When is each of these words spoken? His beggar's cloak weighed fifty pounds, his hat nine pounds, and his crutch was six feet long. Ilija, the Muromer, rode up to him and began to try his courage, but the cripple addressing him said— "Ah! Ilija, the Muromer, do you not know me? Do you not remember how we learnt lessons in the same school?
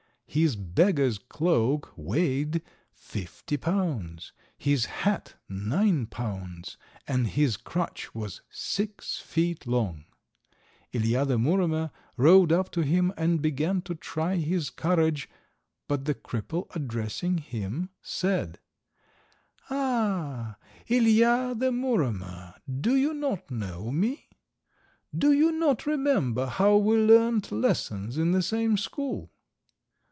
His 0.33 0.55
beggar's 0.55 1.17
cloak 1.17 1.91
weighed 1.97 2.61
fifty 2.93 3.57
pounds, 3.57 4.31
his 4.57 4.85
hat 4.85 5.33
nine 5.49 6.05
pounds, 6.05 6.77
and 7.05 7.27
his 7.27 7.57
crutch 7.57 8.15
was 8.15 8.39
six 8.49 9.19
feet 9.19 9.67
long. 9.67 10.05
Ilija, 10.93 11.27
the 11.27 11.37
Muromer, 11.37 11.91
rode 12.15 12.53
up 12.53 12.71
to 12.71 12.81
him 12.81 13.11
and 13.17 13.41
began 13.41 13.81
to 13.81 13.93
try 13.93 14.37
his 14.37 14.69
courage, 14.69 15.27
but 15.89 16.05
the 16.05 16.15
cripple 16.15 16.73
addressing 16.73 17.39
him 17.39 17.89
said— 18.01 18.59
"Ah! 19.69 20.55
Ilija, 20.89 21.59
the 21.59 21.71
Muromer, 21.73 22.53
do 22.79 22.95
you 22.95 23.13
not 23.13 23.51
know 23.51 23.91
me? 23.91 24.29
Do 25.13 25.33
you 25.33 25.51
not 25.51 25.85
remember 25.85 26.45
how 26.45 26.77
we 26.77 26.95
learnt 26.95 27.51
lessons 27.51 28.17
in 28.17 28.31
the 28.31 28.41
same 28.41 28.77
school? 28.77 29.29